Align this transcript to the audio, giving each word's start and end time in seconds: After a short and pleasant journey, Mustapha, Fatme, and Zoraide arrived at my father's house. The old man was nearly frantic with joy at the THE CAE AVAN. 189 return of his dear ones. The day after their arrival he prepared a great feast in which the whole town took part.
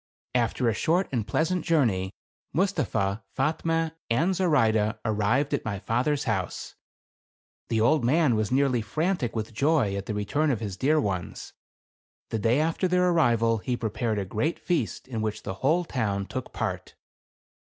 After 0.33 0.67
a 0.67 0.73
short 0.73 1.07
and 1.11 1.27
pleasant 1.27 1.63
journey, 1.63 2.11
Mustapha, 2.53 3.23
Fatme, 3.37 3.91
and 4.09 4.33
Zoraide 4.33 4.95
arrived 5.05 5.53
at 5.53 5.63
my 5.63 5.77
father's 5.77 6.23
house. 6.23 6.73
The 7.69 7.81
old 7.81 8.03
man 8.03 8.35
was 8.35 8.51
nearly 8.51 8.81
frantic 8.81 9.35
with 9.35 9.53
joy 9.53 9.95
at 9.95 10.07
the 10.07 10.13
THE 10.13 10.25
CAE 10.25 10.31
AVAN. 10.31 10.41
189 10.41 10.41
return 10.41 10.51
of 10.51 10.59
his 10.59 10.77
dear 10.77 10.99
ones. 10.99 11.53
The 12.31 12.39
day 12.39 12.59
after 12.59 12.87
their 12.87 13.09
arrival 13.09 13.59
he 13.59 13.77
prepared 13.77 14.17
a 14.17 14.25
great 14.25 14.57
feast 14.57 15.07
in 15.07 15.21
which 15.21 15.43
the 15.43 15.53
whole 15.61 15.85
town 15.85 16.25
took 16.25 16.51
part. 16.51 16.95